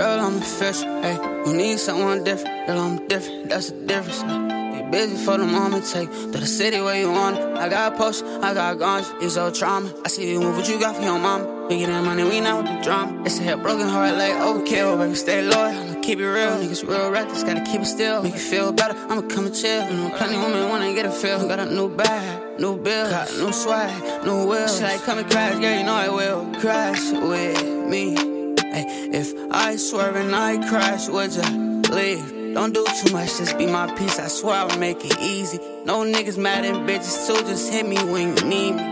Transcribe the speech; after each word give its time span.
I'm 0.00 0.38
official. 0.38 1.02
Hey, 1.02 1.16
you 1.46 1.52
need 1.52 1.78
someone 1.78 2.24
different, 2.24 2.66
girl, 2.66 2.80
I'm 2.80 3.06
different. 3.08 3.48
That's 3.48 3.70
the 3.70 3.86
difference. 3.86 4.22
Be 4.22 4.82
busy 4.90 5.16
for 5.24 5.36
the 5.36 5.44
moment, 5.44 5.84
take 5.84 6.10
to 6.10 6.38
the 6.38 6.46
city 6.46 6.80
where 6.80 6.98
you 6.98 7.10
want 7.10 7.36
it. 7.36 7.44
I 7.56 7.68
got 7.68 7.96
posts, 7.96 8.22
I 8.22 8.54
got 8.54 8.78
guns, 8.78 9.12
it's 9.20 9.36
all 9.36 9.52
trauma. 9.52 9.92
I 10.04 10.08
see 10.08 10.30
you 10.30 10.40
move 10.40 10.56
what 10.56 10.68
you 10.68 10.78
got 10.80 10.96
for 10.96 11.02
your 11.02 11.18
mama. 11.18 11.68
Get 11.68 11.86
that 11.86 12.04
money, 12.04 12.24
we 12.24 12.40
not 12.40 12.62
with 12.62 12.72
the 12.72 12.82
drama. 12.82 13.22
It's 13.24 13.38
a 13.38 13.42
hit 13.42 13.62
broken 13.62 13.88
heart 13.88 14.14
like 14.16 14.32
oh, 14.34 14.60
overkill, 14.60 14.98
baby, 14.98 15.14
stay 15.14 15.42
loyal. 15.42 15.76
I'ma 15.76 16.00
keep 16.00 16.18
it 16.18 16.26
real, 16.26 16.52
niggas 16.52 16.86
real 16.86 17.10
reckless, 17.10 17.44
gotta 17.44 17.62
keep 17.62 17.80
it 17.82 17.86
still. 17.86 18.22
Make 18.22 18.34
you 18.34 18.40
feel 18.40 18.72
better, 18.72 18.96
I'ma 19.08 19.22
come 19.22 19.46
and 19.46 19.54
chill. 19.54 19.88
You 19.90 19.96
know, 19.96 20.10
plenty 20.16 20.36
women 20.36 20.68
wanna 20.68 20.92
get 20.94 21.06
a 21.06 21.10
feel. 21.10 21.46
Got 21.48 21.60
a 21.60 21.66
new 21.66 21.94
bag, 21.94 22.60
new 22.60 22.76
bill, 22.76 23.10
got 23.10 23.30
new 23.32 23.52
swag, 23.52 24.24
new 24.24 24.46
wheels. 24.46 24.78
Shit, 24.78 24.84
like 24.84 25.02
come 25.02 25.18
and 25.18 25.30
crash, 25.30 25.58
girl, 25.60 25.76
you 25.76 25.84
know 25.84 25.94
I 25.94 26.08
will. 26.08 26.60
Crash 26.60 27.12
with 27.12 27.62
me. 27.88 28.31
Hey, 28.72 28.86
if 29.12 29.34
I 29.50 29.76
swerve 29.76 30.16
and 30.16 30.34
I 30.34 30.56
crash, 30.66 31.06
would 31.08 31.34
ya 31.34 31.46
leave? 31.94 32.54
Don't 32.54 32.72
do 32.72 32.82
too 32.84 33.12
much, 33.12 33.36
just 33.36 33.58
be 33.58 33.66
my 33.66 33.86
peace. 33.96 34.18
I 34.18 34.28
swear 34.28 34.54
I'll 34.54 34.78
make 34.78 35.04
it 35.04 35.20
easy. 35.20 35.58
No 35.84 36.04
niggas 36.04 36.38
mad 36.38 36.64
and 36.64 36.88
bitches 36.88 37.26
too, 37.26 37.44
just 37.44 37.70
hit 37.70 37.86
me 37.86 37.96
when 38.10 38.34
you 38.34 38.44
need 38.48 38.72
me. 38.76 38.82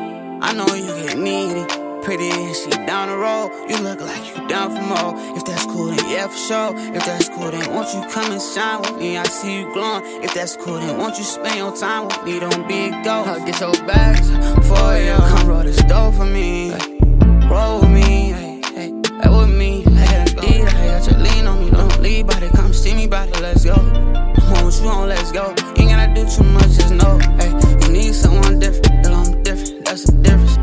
I 0.42 0.52
know 0.52 0.66
you 0.74 0.86
get 1.06 1.16
needy. 1.16 1.64
Pretty 2.02 2.30
and 2.30 2.56
she 2.56 2.70
down 2.86 3.08
the 3.08 3.16
road. 3.16 3.50
You 3.70 3.78
look 3.78 4.00
like 4.00 4.36
you 4.36 4.48
down 4.48 4.70
for 4.74 4.82
more. 4.82 5.14
If 5.36 5.44
that's 5.44 5.64
cool, 5.64 5.86
then 5.86 6.10
yeah, 6.10 6.28
for 6.28 6.36
sure. 6.36 6.72
If 6.94 7.04
that's 7.04 7.28
cool, 7.30 7.50
then 7.50 7.72
won't 7.72 7.92
you 7.94 8.02
come 8.10 8.32
and 8.32 8.40
shine 8.40 8.80
with 8.80 8.96
me? 8.98 9.16
I 9.16 9.24
see 9.24 9.60
you 9.60 9.72
glowing. 9.72 10.02
If 10.22 10.34
that's 10.34 10.56
cool, 10.56 10.78
then 10.78 10.98
won't 10.98 11.16
you 11.16 11.24
spend 11.24 11.56
your 11.56 11.74
time 11.76 12.06
with 12.06 12.22
me? 12.24 12.38
Don't 12.40 12.68
be 12.68 12.86
a 12.86 12.90
ghost. 13.02 13.28
I'll 13.28 13.46
get 13.46 13.60
your 13.60 13.72
bags 13.86 14.28
for 14.68 14.96
you. 14.98 15.12
Come 15.12 15.48
roll 15.48 15.62
this 15.62 15.82
dough 15.84 16.12
for 16.12 16.26
me. 16.26 16.72
Roll 17.50 17.82
you 24.82 24.88
on, 24.88 25.08
let's 25.08 25.32
go. 25.32 25.54
You 25.76 25.88
ain't 25.88 25.90
gotta 25.90 26.14
do 26.14 26.28
too 26.28 26.44
much, 26.44 26.70
just 26.78 26.94
know. 26.94 27.18
Hey, 27.38 27.50
you 27.82 27.92
need 27.92 28.14
someone 28.14 28.58
different. 28.58 29.04
Girl, 29.04 29.14
I'm 29.14 29.42
different. 29.42 29.84
That's 29.84 30.04
the 30.04 30.12
difference. 30.12 30.56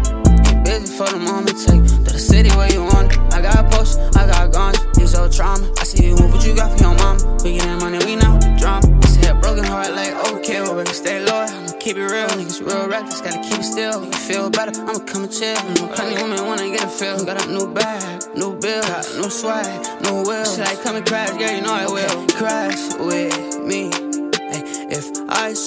Get 0.48 0.64
busy 0.64 0.98
for 0.98 1.08
the 1.08 1.18
moment, 1.18 1.58
take 1.58 1.84
to 2.06 2.12
the 2.14 2.20
city 2.20 2.50
where 2.56 2.72
you 2.72 2.84
want 2.84 3.12
it. 3.12 3.20
I 3.34 3.42
got 3.42 3.72
posts, 3.72 3.98
I 4.16 4.28
got 4.28 4.52
guns, 4.52 4.78
it's 4.98 5.16
all 5.16 5.30
trauma. 5.30 5.72
I 5.78 5.84
see 5.84 6.08
you 6.08 6.16
move 6.16 6.34
what 6.34 6.46
you 6.46 6.56
got 6.56 6.72
for 6.72 6.84
your 6.84 6.96
mama. 6.96 7.38
We 7.44 7.58
getting 7.58 7.80
money, 7.80 8.00
we 8.06 8.16
with 8.16 8.42
the 8.42 8.56
drama. 8.58 8.88
It's 9.04 9.18
a 9.28 9.36
broken 9.36 9.64
heart 9.64 9.92
like 9.94 10.14
okay, 10.34 10.62
well, 10.62 10.86
stay 10.88 11.20
loyal. 11.20 11.50
I'ma 11.50 11.74
keep 11.80 11.98
it 11.98 12.08
real, 12.08 12.28
niggas 12.28 12.66
real 12.66 12.88
reckless, 12.88 13.22
gotta 13.22 13.42
keep 13.42 13.60
it 13.60 13.64
still. 13.64 14.02
Make 14.02 14.14
you 14.14 14.20
feel 14.20 14.50
better, 14.50 14.74
I'ma 14.82 15.00
come 15.06 15.24
and 15.24 15.32
chill. 15.32 15.58
You 15.68 15.74
know, 15.76 15.88
plenty 15.94 16.16
women 16.22 16.46
wanna 16.46 16.70
get 16.70 16.84
a 16.84 16.88
feel. 16.88 17.24
Got 17.24 17.46
a 17.46 17.52
new 17.52 17.68
bag, 17.74 18.24
new 18.36 18.58
bill, 18.60 18.84
new 19.20 19.30
swag, 19.30 19.68
new 20.02 20.24
wheels. 20.24 20.56
Shit, 20.56 20.66
like 20.66 20.82
come 20.82 20.96
and 20.96 21.06
crash, 21.06 21.30
yeah, 21.40 21.56
you 21.56 21.62
know 21.62 21.74
I 21.74 21.86
will. 21.86 22.28
Crash 22.40 22.94
with 23.00 23.47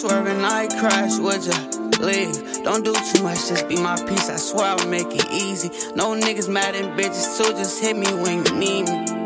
I 0.01 0.03
swerve 0.03 0.27
I 0.29 0.67
crash, 0.81 1.19
would 1.19 1.45
ya? 1.45 1.53
leave. 2.01 2.65
Don't 2.65 2.83
do 2.83 2.95
too 2.95 3.23
much, 3.23 3.49
just 3.49 3.69
be 3.69 3.77
my 3.77 3.97
peace. 4.09 4.31
I 4.31 4.37
swear 4.37 4.69
I'll 4.69 4.89
make 4.89 5.09
it 5.09 5.31
easy. 5.31 5.69
No 5.95 6.15
niggas 6.15 6.49
mad 6.49 6.75
at 6.75 6.97
bitches 6.97 7.37
too, 7.37 7.53
just 7.53 7.83
hit 7.83 7.99
me 7.99 8.07
when 8.15 8.43
you 8.47 8.59
need 8.59 8.89
me. 8.89 9.20